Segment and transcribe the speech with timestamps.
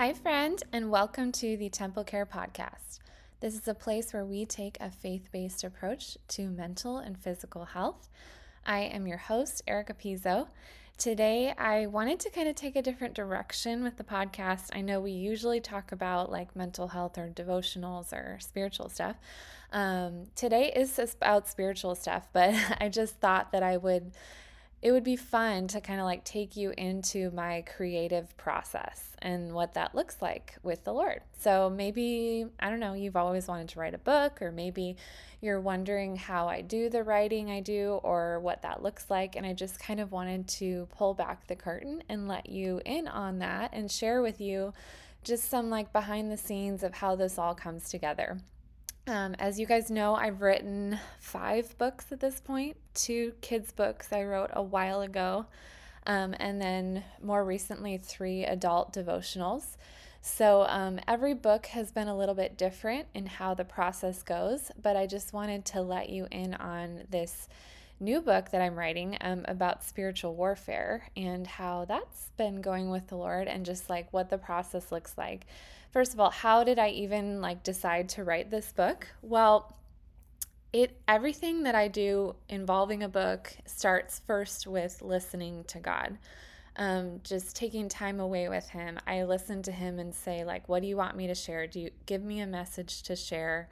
[0.00, 3.00] Hi, friend, and welcome to the Temple Care Podcast.
[3.40, 7.66] This is a place where we take a faith based approach to mental and physical
[7.66, 8.08] health.
[8.64, 10.48] I am your host, Erica Pizzo.
[10.96, 14.70] Today, I wanted to kind of take a different direction with the podcast.
[14.74, 19.16] I know we usually talk about like mental health or devotionals or spiritual stuff.
[19.70, 24.12] Um, today is about spiritual stuff, but I just thought that I would
[24.82, 29.52] it would be fun to kind of like take you into my creative process and
[29.52, 31.20] what that looks like with the Lord.
[31.38, 34.96] So maybe, I don't know, you've always wanted to write a book, or maybe
[35.42, 39.36] you're wondering how I do the writing I do or what that looks like.
[39.36, 43.06] And I just kind of wanted to pull back the curtain and let you in
[43.06, 44.72] on that and share with you
[45.22, 48.38] just some like behind the scenes of how this all comes together.
[49.06, 54.12] Um, as you guys know, I've written five books at this point, two kids' books
[54.12, 55.46] I wrote a while ago,
[56.06, 59.76] um, and then more recently, three adult devotionals.
[60.22, 64.70] So um, every book has been a little bit different in how the process goes,
[64.80, 67.48] but I just wanted to let you in on this
[68.00, 73.08] new book that I'm writing um, about spiritual warfare and how that's been going with
[73.08, 75.46] the Lord and just like what the process looks like
[75.90, 79.08] first of all, how did I even like decide to write this book?
[79.22, 79.76] Well,
[80.72, 86.18] it everything that I do involving a book starts first with listening to God.
[86.76, 88.98] Um, just taking time away with him.
[89.06, 91.66] I listen to him and say, like, what do you want me to share?
[91.66, 93.68] Do you give me a message to share?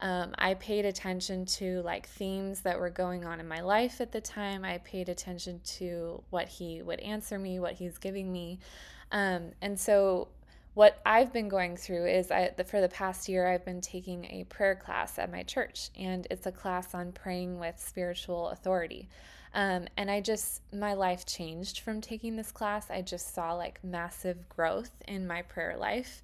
[0.00, 4.12] Um, I paid attention to like themes that were going on in my life at
[4.12, 4.64] the time.
[4.64, 8.60] I paid attention to what he would answer me, what he's giving me.
[9.12, 10.28] Um, and so
[10.78, 14.44] what I've been going through is I, for the past year, I've been taking a
[14.44, 19.08] prayer class at my church, and it's a class on praying with spiritual authority.
[19.54, 22.92] Um, and I just, my life changed from taking this class.
[22.92, 26.22] I just saw like massive growth in my prayer life.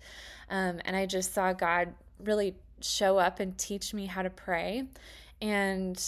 [0.49, 1.93] Um, and I just saw God
[2.23, 4.84] really show up and teach me how to pray.
[5.43, 6.00] And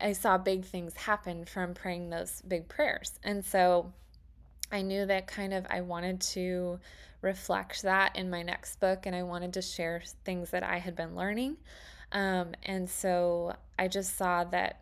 [0.00, 3.18] I saw big things happen from praying those big prayers.
[3.24, 3.92] And so
[4.70, 6.78] I knew that kind of I wanted to
[7.22, 10.94] reflect that in my next book, and I wanted to share things that I had
[10.94, 11.56] been learning.
[12.10, 14.80] Um, and so I just saw that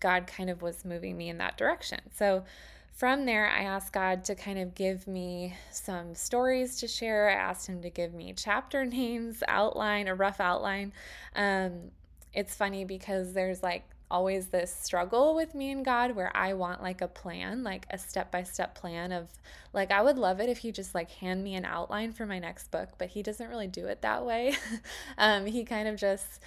[0.00, 2.00] God kind of was moving me in that direction.
[2.14, 2.44] So
[2.92, 7.28] from there, I asked God to kind of give me some stories to share.
[7.28, 10.92] I asked Him to give me chapter names, outline, a rough outline.
[11.34, 11.90] Um,
[12.32, 16.82] it's funny because there's like always this struggle with me and God where I want
[16.82, 19.28] like a plan, like a step by step plan of
[19.72, 22.38] like, I would love it if he just like hand me an outline for my
[22.38, 24.54] next book, but he doesn't really do it that way.
[25.18, 26.40] um, he kind of just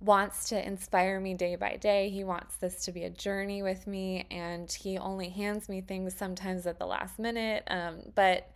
[0.00, 2.08] wants to inspire me day by day.
[2.08, 6.16] He wants this to be a journey with me, and he only hands me things
[6.16, 7.64] sometimes at the last minute.
[7.66, 8.50] Um, but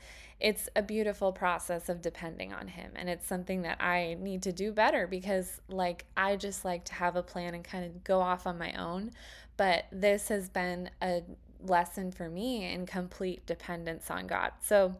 [0.44, 4.53] it's a beautiful process of depending on him and it's something that I need to
[4.53, 8.21] do better because like I just like to have a plan and kind of go
[8.21, 9.12] off on my own
[9.56, 11.22] but this has been a
[11.65, 14.53] lesson for me in complete dependence on God.
[14.60, 14.94] So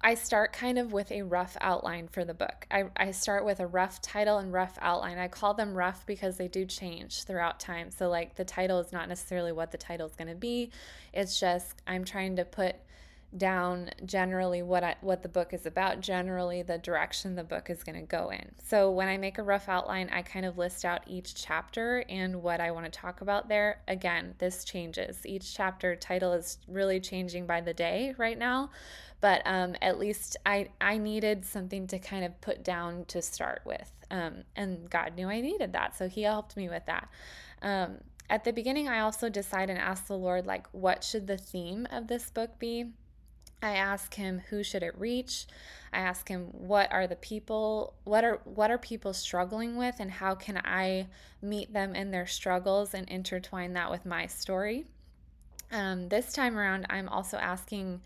[0.00, 2.66] I start kind of with a rough outline for the book.
[2.70, 5.18] I, I start with a rough title and rough outline.
[5.18, 7.90] I call them rough because they do change throughout time.
[7.90, 10.70] So, like, the title is not necessarily what the title is going to be.
[11.12, 12.76] It's just I'm trying to put
[13.36, 17.82] down generally what I, what the book is about, generally the direction the book is
[17.82, 18.50] going to go in.
[18.66, 22.42] So when I make a rough outline, I kind of list out each chapter and
[22.42, 23.80] what I want to talk about there.
[23.88, 25.24] Again, this changes.
[25.24, 28.70] Each chapter title is really changing by the day right now,
[29.20, 33.62] but um, at least I I needed something to kind of put down to start
[33.64, 37.08] with, um, and God knew I needed that, so He helped me with that.
[37.62, 37.98] Um,
[38.28, 41.86] at the beginning, I also decided and asked the Lord, like, what should the theme
[41.90, 42.92] of this book be?
[43.62, 45.46] I ask him who should it reach.
[45.92, 50.10] I ask him what are the people what are what are people struggling with and
[50.10, 51.06] how can I
[51.40, 54.86] meet them in their struggles and intertwine that with my story.
[55.70, 58.02] Um, this time around, I'm also asking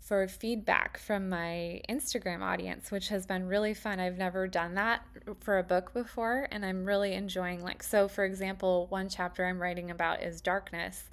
[0.00, 3.98] for feedback from my Instagram audience, which has been really fun.
[3.98, 5.02] I've never done that
[5.40, 9.60] for a book before, and I'm really enjoying like so for example, one chapter I'm
[9.60, 11.04] writing about is darkness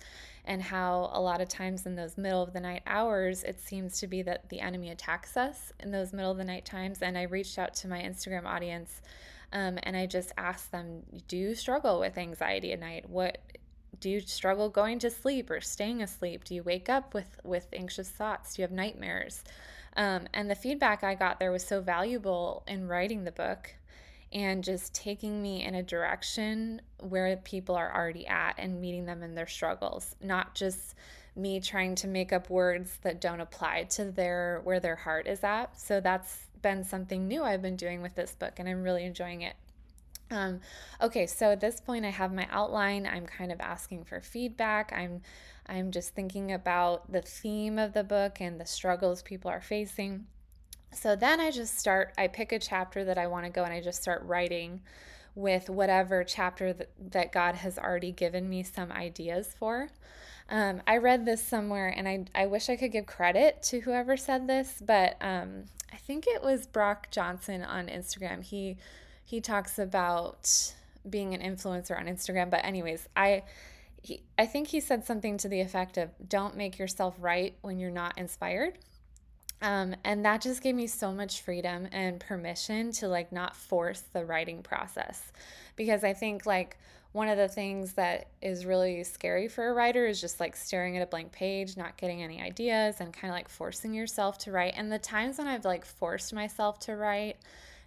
[0.46, 4.00] and how a lot of times in those middle of the night hours it seems
[4.00, 7.18] to be that the enemy attacks us in those middle of the night times and
[7.18, 9.02] I reached out to my Instagram audience
[9.54, 13.10] um, and I just asked them, do you struggle with anxiety at night?
[13.10, 13.40] What
[14.00, 16.44] do you struggle going to sleep or staying asleep?
[16.44, 18.56] Do you wake up with with anxious thoughts?
[18.56, 19.44] Do you have nightmares?
[19.96, 23.76] Um, and the feedback I got there was so valuable in writing the book
[24.32, 29.24] and just taking me in a direction where people are already at and meeting them
[29.24, 30.96] in their struggles, not just
[31.36, 35.44] me trying to make up words that don't apply to their where their heart is
[35.44, 35.80] at.
[35.80, 39.42] So that's been something new I've been doing with this book and I'm really enjoying
[39.42, 39.56] it.
[40.32, 40.62] Um,
[41.02, 43.06] okay, so at this point, I have my outline.
[43.06, 44.94] I'm kind of asking for feedback.
[44.96, 45.22] I'm,
[45.68, 50.26] I'm just thinking about the theme of the book and the struggles people are facing.
[50.94, 52.14] So then I just start.
[52.18, 54.82] I pick a chapter that I want to go, and I just start writing
[55.34, 59.90] with whatever chapter that, that God has already given me some ideas for.
[60.50, 64.18] Um, I read this somewhere, and I, I wish I could give credit to whoever
[64.18, 68.44] said this, but um, I think it was Brock Johnson on Instagram.
[68.44, 68.78] He
[69.24, 70.74] he talks about
[71.10, 72.50] being an influencer on Instagram.
[72.50, 73.44] But anyways, I
[74.02, 77.80] he, I think he said something to the effect of "Don't make yourself write when
[77.80, 78.78] you're not inspired."
[79.62, 84.02] Um, and that just gave me so much freedom and permission to like not force
[84.14, 85.32] the writing process
[85.76, 86.78] because I think like
[87.12, 90.98] one of the things that is really scary for a writer is just like staring
[90.98, 94.52] at a blank page, not getting any ideas, and kind of like forcing yourself to
[94.52, 94.74] write.
[94.78, 97.38] And the times when I've like forced myself to write,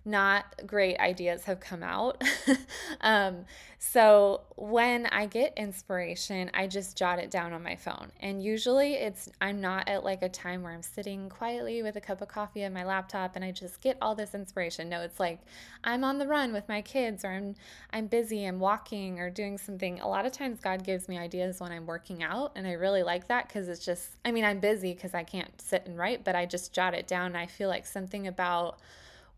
[0.04, 2.22] not great ideas have come out.
[3.00, 3.46] um,
[3.78, 8.12] so when I get inspiration, I just jot it down on my phone.
[8.20, 12.00] And usually it's I'm not at like a time where I'm sitting quietly with a
[12.00, 14.88] cup of coffee and my laptop and I just get all this inspiration.
[14.88, 15.40] No, it's like
[15.84, 17.54] I'm on the run with my kids or I'm
[17.90, 20.00] I'm busy, I'm walking or doing something.
[20.00, 23.02] A lot of times God gives me ideas when I'm working out and I really
[23.02, 26.24] like that cuz it's just I mean, I'm busy cuz I can't sit and write,
[26.24, 27.36] but I just jot it down.
[27.36, 28.78] I feel like something about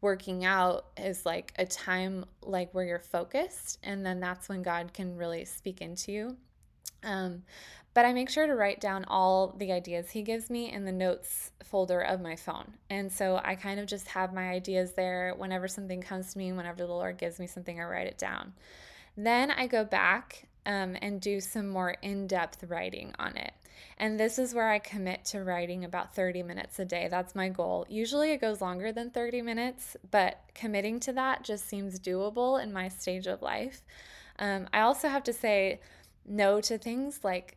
[0.07, 4.95] working out is like a time like where you're focused and then that's when god
[4.95, 6.37] can really speak into you.
[7.03, 7.43] Um,
[7.93, 10.93] but i make sure to write down all the ideas he gives me in the
[10.93, 12.75] notes folder of my phone.
[12.89, 16.53] And so i kind of just have my ideas there whenever something comes to me
[16.53, 18.53] whenever the lord gives me something i write it down.
[19.17, 23.55] Then i go back um, and do some more in depth writing on it.
[23.99, 27.09] And this is where I commit to writing about 30 minutes a day.
[27.11, 27.87] That's my goal.
[27.89, 32.73] Usually it goes longer than 30 minutes, but committing to that just seems doable in
[32.73, 33.83] my stage of life.
[34.39, 35.81] Um, I also have to say
[36.27, 37.57] no to things like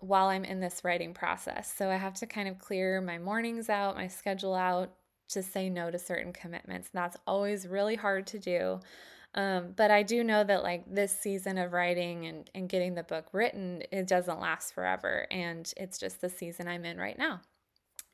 [0.00, 1.72] while I'm in this writing process.
[1.76, 4.94] So I have to kind of clear my mornings out, my schedule out
[5.30, 6.88] to say no to certain commitments.
[6.92, 8.80] That's always really hard to do.
[9.34, 13.04] Um, but I do know that like this season of writing and, and getting the
[13.04, 15.26] book written, it doesn't last forever.
[15.30, 17.40] And it's just the season I'm in right now.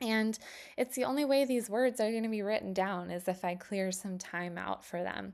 [0.00, 0.38] And
[0.76, 3.54] it's the only way these words are going to be written down is if I
[3.54, 5.32] clear some time out for them.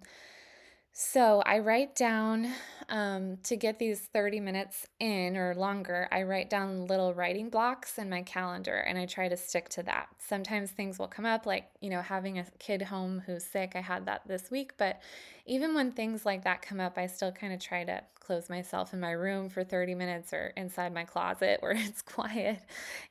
[0.93, 2.53] So I write down
[2.93, 7.97] um, to get these 30 minutes in or longer, I write down little writing blocks
[7.97, 10.09] in my calendar and I try to stick to that.
[10.19, 13.73] Sometimes things will come up, like, you know, having a kid home who's sick.
[13.75, 14.75] I had that this week.
[14.77, 15.01] But
[15.47, 18.93] even when things like that come up, I still kind of try to close myself
[18.93, 22.61] in my room for 30 minutes or inside my closet where it's quiet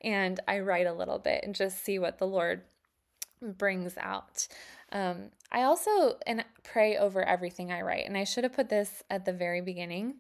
[0.02, 2.62] and I write a little bit and just see what the Lord
[3.42, 4.48] brings out.
[4.92, 9.04] Um, I also and pray over everything I write, and I should have put this
[9.10, 10.16] at the very beginning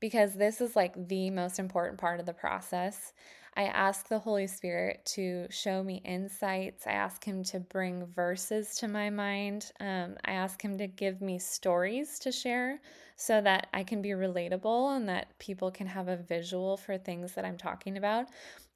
[0.00, 3.12] because this is like the most important part of the process.
[3.56, 6.86] I ask the Holy Spirit to show me insights.
[6.86, 9.72] I ask Him to bring verses to my mind.
[9.80, 12.80] Um, I ask Him to give me stories to share
[13.16, 17.34] so that I can be relatable and that people can have a visual for things
[17.34, 18.28] that I'm talking about.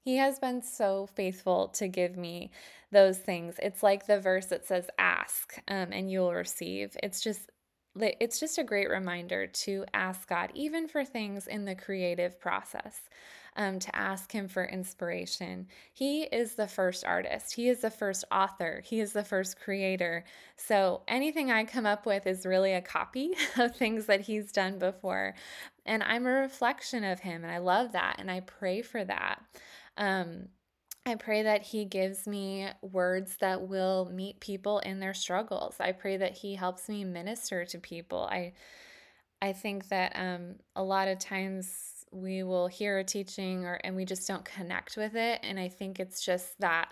[0.05, 2.51] He has been so faithful to give me
[2.93, 3.55] those things.
[3.63, 6.95] It's like the verse that says, Ask um, and you will receive.
[7.03, 7.51] It's just
[7.97, 13.01] it's just a great reminder to ask God, even for things in the creative process,
[13.57, 15.69] um, to ask Him for inspiration.
[15.93, 20.25] He is the first artist, He is the first author, He is the first creator.
[20.57, 24.79] So anything I come up with is really a copy of things that He's done
[24.79, 25.35] before.
[25.87, 29.41] And I'm a reflection of Him, and I love that, and I pray for that.
[29.97, 30.49] Um,
[31.07, 35.77] I pray that He gives me words that will meet people in their struggles.
[35.79, 38.29] I pray that He helps me minister to people.
[38.31, 38.55] I
[39.43, 43.95] I think that um, a lot of times we will hear a teaching or and
[43.97, 46.89] we just don't connect with it, and I think it's just that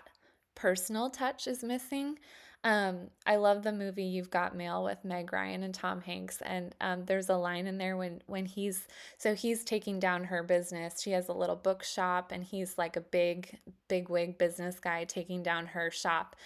[0.55, 2.19] personal touch is missing.
[2.65, 6.73] Um, I love the movie You've Got Mail with Meg Ryan and Tom Hanks, and
[6.79, 11.01] um, there's a line in there when when he's so he's taking down her business.
[11.01, 15.43] She has a little bookshop, and he's like a big big wig business guy taking
[15.43, 16.37] down her shop,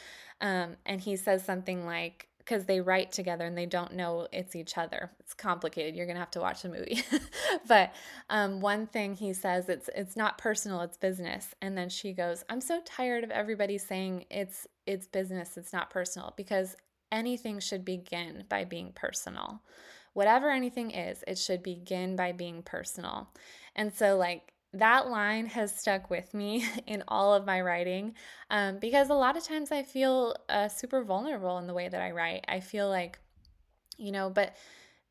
[0.42, 4.56] um, and he says something like, because they write together and they don't know it's
[4.56, 5.12] each other.
[5.20, 5.96] It's complicated.
[5.96, 7.04] You're gonna have to watch the movie.
[7.68, 7.94] but
[8.30, 11.54] um, one thing he says it's it's not personal, it's business.
[11.62, 15.90] And then she goes, "I'm so tired of everybody saying it's it's business, it's not
[15.90, 16.78] personal because
[17.12, 19.62] anything should begin by being personal.
[20.14, 23.28] Whatever anything is, it should begin by being personal."
[23.76, 28.14] And so like that line has stuck with me in all of my writing
[28.50, 32.02] um, because a lot of times I feel uh, super vulnerable in the way that
[32.02, 32.46] I write.
[32.48, 33.20] I feel like,
[33.98, 34.56] you know, but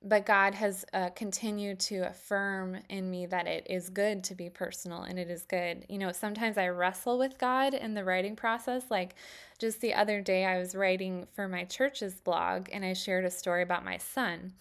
[0.03, 4.51] but God has uh, continued to affirm in me that it is good to be
[4.51, 5.85] personal and it is good.
[5.89, 8.85] You know, sometimes I wrestle with God in the writing process.
[8.91, 9.15] Like
[9.59, 13.31] just the other day, I was writing for my church's blog and I shared a
[13.31, 14.53] story about my son.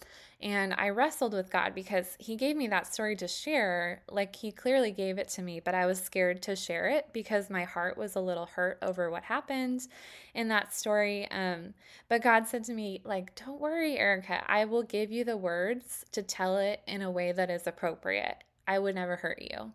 [0.41, 4.01] And I wrestled with God because He gave me that story to share.
[4.09, 7.49] Like He clearly gave it to me, but I was scared to share it because
[7.49, 9.87] my heart was a little hurt over what happened
[10.33, 11.29] in that story.
[11.31, 11.73] Um,
[12.09, 16.05] but God said to me, like, don't worry, Erica, I will give you the words
[16.11, 18.43] to tell it in a way that is appropriate.
[18.67, 19.73] I would never hurt you.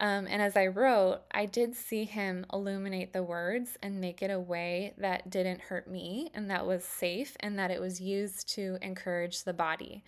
[0.00, 4.30] Um, and as I wrote, I did see him illuminate the words and make it
[4.30, 8.48] a way that didn't hurt me and that was safe and that it was used
[8.54, 10.02] to encourage the body.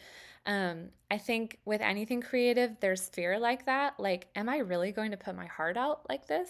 [0.46, 4.00] Um, I think with anything creative, there's fear like that.
[4.00, 6.48] Like, am I really going to put my heart out like this?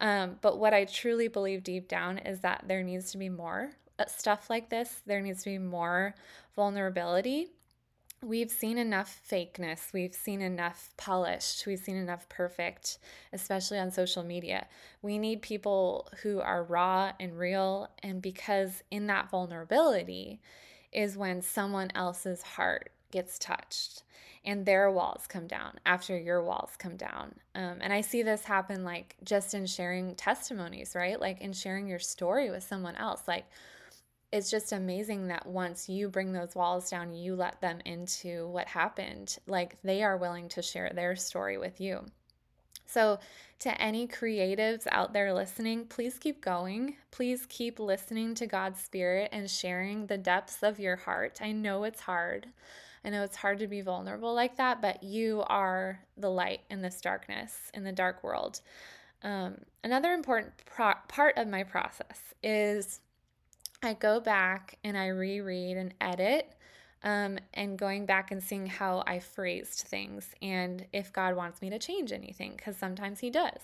[0.00, 3.72] Um, but what I truly believe deep down is that there needs to be more
[3.98, 5.02] uh, stuff like this.
[5.04, 6.14] There needs to be more
[6.54, 7.48] vulnerability
[8.22, 12.98] we've seen enough fakeness, we've seen enough polished, we've seen enough perfect,
[13.32, 14.66] especially on social media.
[15.02, 20.40] We need people who are raw and real, and because in that vulnerability
[20.92, 24.02] is when someone else's heart gets touched
[24.44, 27.34] and their walls come down after your walls come down.
[27.54, 31.20] Um, and I see this happen like just in sharing testimonies, right?
[31.20, 33.22] Like in sharing your story with someone else.
[33.26, 33.46] Like,
[34.30, 38.68] it's just amazing that once you bring those walls down, you let them into what
[38.68, 39.38] happened.
[39.46, 42.04] Like they are willing to share their story with you.
[42.86, 43.18] So,
[43.60, 46.96] to any creatives out there listening, please keep going.
[47.10, 51.40] Please keep listening to God's Spirit and sharing the depths of your heart.
[51.42, 52.46] I know it's hard.
[53.04, 56.80] I know it's hard to be vulnerable like that, but you are the light in
[56.80, 58.60] this darkness, in the dark world.
[59.22, 63.00] Um, another important pro- part of my process is
[63.82, 66.52] I go back and I reread and edit
[67.04, 71.70] um, and going back and seeing how I phrased things and if God wants me
[71.70, 73.60] to change anything, because sometimes He does.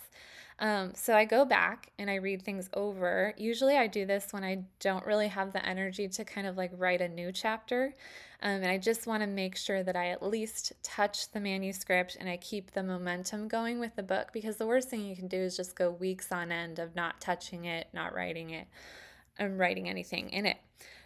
[0.60, 3.34] Um, so I go back and I read things over.
[3.36, 6.70] Usually I do this when I don't really have the energy to kind of like
[6.76, 7.92] write a new chapter.
[8.40, 12.16] Um, and I just want to make sure that I at least touch the manuscript
[12.20, 15.26] and I keep the momentum going with the book because the worst thing you can
[15.26, 18.68] do is just go weeks on end of not touching it, not writing it.
[19.38, 20.56] I'm writing anything in it.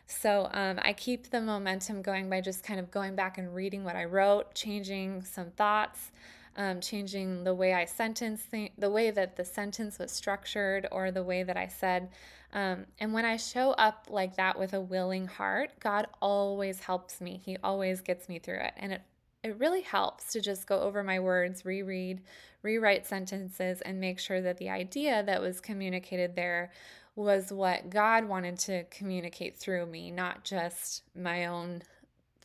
[0.07, 3.85] So um, I keep the momentum going by just kind of going back and reading
[3.85, 6.13] what I wrote, changing some thoughts,
[6.57, 11.11] um, changing the way I sentence, th- the way that the sentence was structured, or
[11.11, 12.09] the way that I said.
[12.55, 17.21] Um, and when I show up like that with a willing heart, God always helps
[17.21, 17.43] me.
[17.45, 19.03] He always gets me through it, and it
[19.45, 22.21] it really helps to just go over my words, reread,
[22.63, 26.73] rewrite sentences, and make sure that the idea that was communicated there
[27.19, 31.83] was what God wanted to communicate through me, not just my own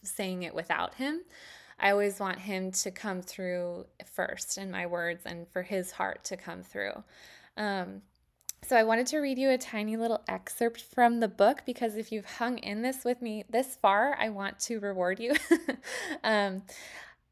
[0.01, 1.21] saying it without Him.
[1.79, 6.23] I always want Him to come through first in my words and for His heart
[6.25, 7.03] to come through.
[7.55, 8.01] Um,
[8.63, 12.11] so I wanted to read you a tiny little excerpt from the book because if
[12.11, 15.35] you've hung in this with me this far, I want to reward you.
[16.23, 16.63] um,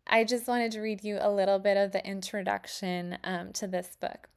[0.05, 3.97] I just wanted to read you a little bit of the introduction um, to this
[3.99, 4.27] book.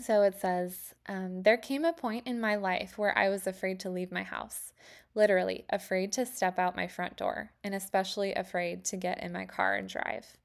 [0.00, 3.78] So it says, um, There came a point in my life where I was afraid
[3.80, 4.72] to leave my house,
[5.14, 9.44] literally, afraid to step out my front door, and especially afraid to get in my
[9.44, 10.38] car and drive.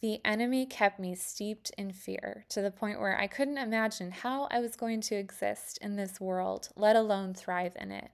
[0.00, 4.48] The enemy kept me steeped in fear to the point where I couldn't imagine how
[4.50, 8.10] I was going to exist in this world, let alone thrive in it.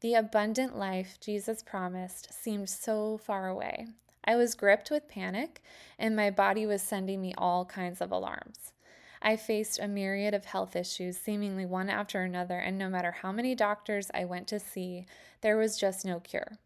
[0.00, 3.86] The abundant life Jesus promised seemed so far away.
[4.24, 5.62] I was gripped with panic,
[5.96, 8.72] and my body was sending me all kinds of alarms.
[9.24, 13.30] I faced a myriad of health issues, seemingly one after another, and no matter how
[13.30, 15.06] many doctors I went to see,
[15.42, 16.58] there was just no cure.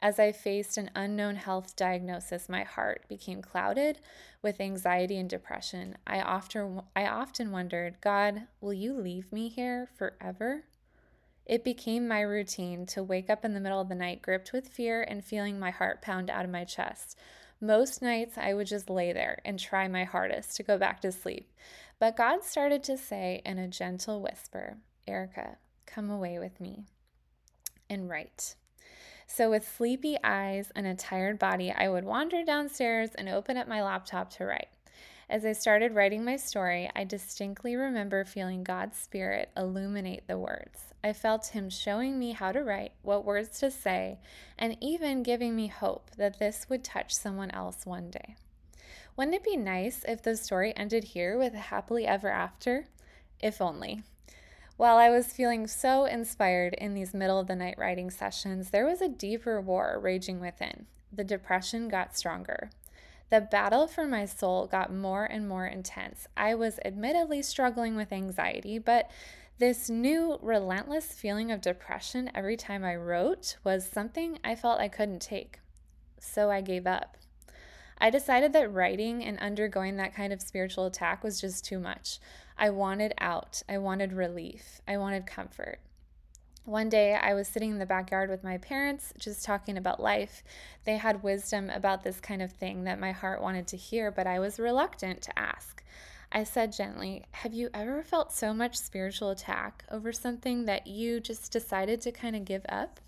[0.00, 3.98] As I faced an unknown health diagnosis, my heart became clouded
[4.42, 5.96] with anxiety and depression.
[6.06, 10.64] I often, I often wondered, God, will you leave me here forever?
[11.46, 14.68] It became my routine to wake up in the middle of the night gripped with
[14.68, 17.18] fear and feeling my heart pound out of my chest.
[17.60, 21.12] Most nights, I would just lay there and try my hardest to go back to
[21.12, 21.50] sleep.
[21.98, 26.84] But God started to say in a gentle whisper, Erica, come away with me
[27.88, 28.56] and write.
[29.26, 33.66] So, with sleepy eyes and a tired body, I would wander downstairs and open up
[33.66, 34.68] my laptop to write.
[35.30, 40.92] As I started writing my story, I distinctly remember feeling God's Spirit illuminate the words.
[41.02, 44.18] I felt Him showing me how to write, what words to say,
[44.58, 48.36] and even giving me hope that this would touch someone else one day.
[49.16, 52.86] Wouldn't it be nice if the story ended here with a happily ever after?
[53.40, 54.02] If only.
[54.76, 58.84] While I was feeling so inspired in these middle of the night writing sessions, there
[58.84, 60.86] was a deeper war raging within.
[61.12, 62.70] The depression got stronger.
[63.30, 66.26] The battle for my soul got more and more intense.
[66.36, 69.08] I was admittedly struggling with anxiety, but
[69.58, 74.88] this new relentless feeling of depression every time I wrote was something I felt I
[74.88, 75.60] couldn't take.
[76.18, 77.16] So I gave up.
[77.98, 82.18] I decided that writing and undergoing that kind of spiritual attack was just too much.
[82.58, 83.62] I wanted out.
[83.68, 84.80] I wanted relief.
[84.86, 85.80] I wanted comfort.
[86.64, 90.42] One day, I was sitting in the backyard with my parents, just talking about life.
[90.84, 94.26] They had wisdom about this kind of thing that my heart wanted to hear, but
[94.26, 95.82] I was reluctant to ask.
[96.32, 101.20] I said gently, Have you ever felt so much spiritual attack over something that you
[101.20, 102.98] just decided to kind of give up?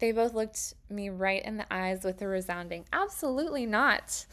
[0.00, 4.26] They both looked me right in the eyes with a resounding, Absolutely not.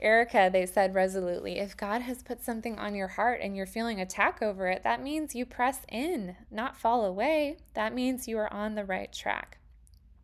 [0.00, 4.00] Erica, they said resolutely, if God has put something on your heart and you're feeling
[4.00, 7.58] attack over it, that means you press in, not fall away.
[7.74, 9.58] That means you are on the right track.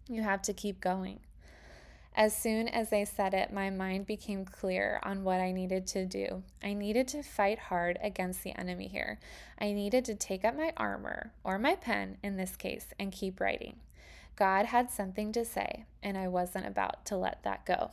[0.09, 1.21] You have to keep going.
[2.15, 6.07] As soon as they said it, my mind became clear on what I needed to
[6.07, 6.43] do.
[6.65, 9.19] I needed to fight hard against the enemy here.
[9.59, 13.39] I needed to take up my armor, or my pen in this case, and keep
[13.39, 13.77] writing.
[14.37, 17.91] God had something to say, and I wasn't about to let that go.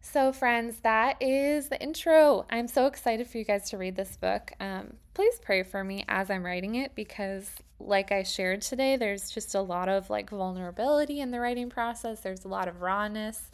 [0.00, 2.44] So, friends, that is the intro.
[2.50, 4.52] I'm so excited for you guys to read this book.
[4.60, 7.50] Um, please pray for me as I'm writing it because,
[7.80, 12.20] like I shared today, there's just a lot of like vulnerability in the writing process.
[12.20, 13.50] There's a lot of rawness.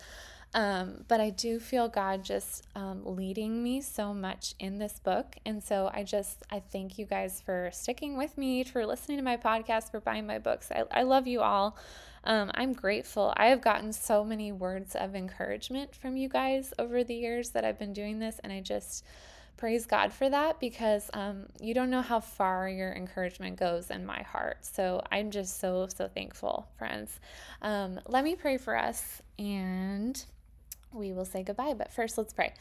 [0.53, 5.37] Um, but I do feel God just um, leading me so much in this book.
[5.47, 9.25] And so I just, I thank you guys for sticking with me, for listening to
[9.25, 10.71] my podcast, for buying my books.
[10.73, 11.77] I, I love you all.
[12.25, 13.33] Um, I'm grateful.
[13.37, 17.65] I have gotten so many words of encouragement from you guys over the years that
[17.65, 19.07] I've been doing this, and I just
[19.57, 24.05] praise God for that because um, you don't know how far your encouragement goes in
[24.05, 24.59] my heart.
[24.63, 27.21] So I'm just so, so thankful, friends.
[27.63, 30.23] Um, let me pray for us and
[30.93, 31.75] we will say goodbye.
[31.75, 32.55] But first, let's pray.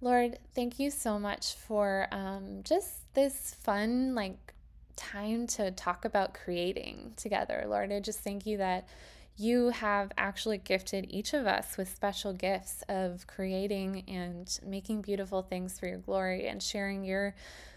[0.00, 4.54] Lord, thank you so much for um, just this fun, like,
[4.96, 7.64] time to talk about creating together.
[7.66, 8.86] Lord, I just thank you that
[9.36, 15.42] you have actually gifted each of us with special gifts of creating and making beautiful
[15.42, 17.34] things for your glory and sharing your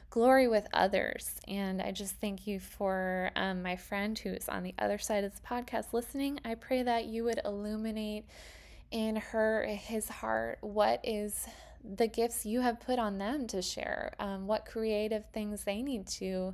[0.09, 1.31] glory with others.
[1.47, 5.31] And I just thank you for um, my friend who's on the other side of
[5.31, 6.39] this podcast listening.
[6.45, 8.25] I pray that you would illuminate
[8.91, 11.47] in her, his heart, what is
[11.83, 16.07] the gifts you have put on them to share, um, what creative things they need
[16.07, 16.53] to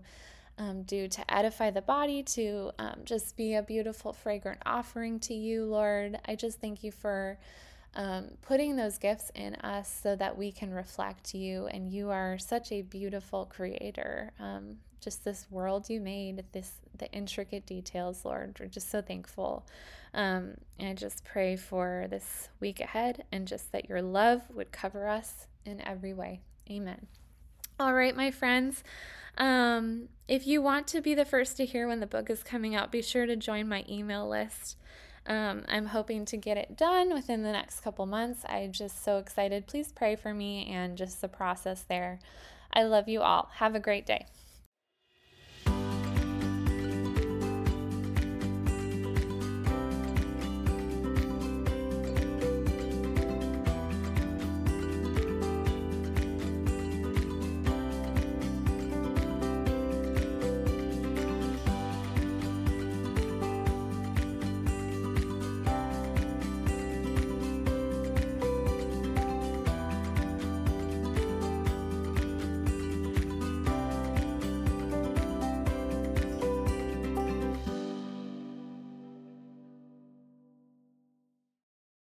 [0.58, 5.34] um, do to edify the body, to um, just be a beautiful, fragrant offering to
[5.34, 6.19] you, Lord.
[6.26, 7.39] I just thank you for
[7.96, 11.67] um, putting those gifts in us so that we can reflect you.
[11.67, 14.32] And you are such a beautiful creator.
[14.39, 18.58] Um, just this world you made, this the intricate details, Lord.
[18.60, 19.65] We're just so thankful.
[20.13, 24.71] Um, and I just pray for this week ahead and just that your love would
[24.71, 26.41] cover us in every way.
[26.69, 27.08] Amen.
[27.79, 28.84] All right, my friends.
[29.38, 32.75] Um, if you want to be the first to hear when the book is coming
[32.75, 34.77] out, be sure to join my email list.
[35.25, 38.43] Um, I'm hoping to get it done within the next couple months.
[38.47, 39.67] I'm just so excited.
[39.67, 42.19] Please pray for me and just the process there.
[42.71, 43.49] I love you all.
[43.56, 44.25] Have a great day.